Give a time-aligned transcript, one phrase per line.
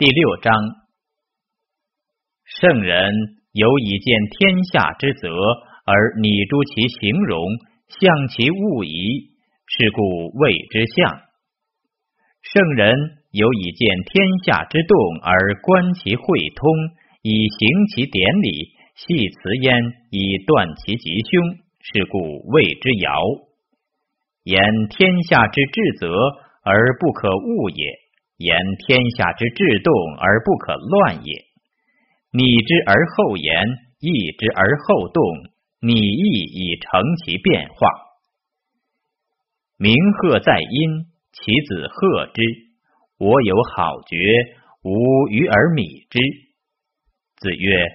[0.00, 0.54] 第六章，
[2.46, 3.12] 圣人
[3.52, 5.28] 有以见天下之责
[5.84, 7.44] 而拟诸其形容，
[7.86, 9.36] 象其物宜，
[9.66, 11.20] 是故谓之象。
[12.40, 12.96] 圣人
[13.30, 16.24] 有以见天下之动而观其会
[16.56, 16.66] 通，
[17.20, 19.82] 以行其典礼，系辞焉
[20.12, 21.44] 以断其吉凶，
[21.78, 23.44] 是故谓之爻。
[24.44, 26.08] 言天下之至则
[26.64, 27.84] 而不可恶也。
[28.40, 31.44] 言天下之至动而不可乱也，
[32.32, 33.66] 拟之而后言，
[34.00, 35.22] 易之而后动，
[35.82, 37.76] 拟易以成其变化。
[39.76, 42.40] 鸣鹤在阴，其子鹤之。
[43.18, 44.16] 我有好觉，
[44.84, 46.18] 吾与而米之。
[47.36, 47.86] 子曰：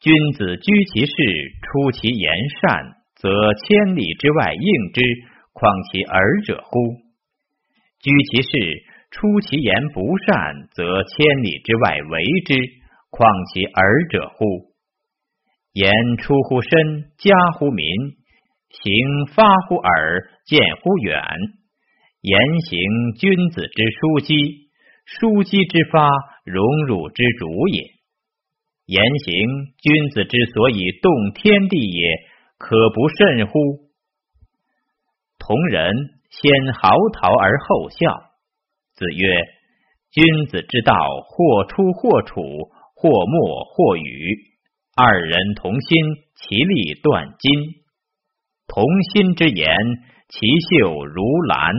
[0.00, 1.12] 君子居其事，
[1.62, 5.02] 出其言善，则千里之外应之，
[5.52, 6.96] 况其耳者乎？
[8.00, 8.91] 居其事。
[9.12, 12.56] 出其言不善，则千里之外为之，
[13.10, 14.72] 况其耳者乎？
[15.74, 17.84] 言出乎身，加乎民；
[18.70, 21.22] 行发乎耳，见乎远。
[22.22, 24.70] 言行君子之枢机，
[25.06, 26.08] 枢机之发，
[26.44, 27.82] 荣辱之主也。
[28.86, 29.34] 言行
[29.76, 32.16] 君子之所以动天地也，
[32.56, 33.92] 可不甚乎？
[35.38, 35.92] 同人
[36.30, 38.31] 先嚎啕而后笑。
[39.02, 39.26] 子曰
[40.14, 40.94] ：“君子之道，
[41.26, 42.40] 或出或处，
[42.94, 44.36] 或默或语。
[44.94, 45.98] 二人同心，
[46.36, 47.82] 其利断金。
[48.68, 49.76] 同心之言，
[50.28, 50.46] 其
[50.78, 51.74] 秀如兰。”